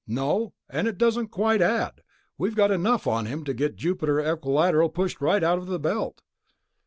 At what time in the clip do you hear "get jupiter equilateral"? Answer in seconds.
3.53-4.89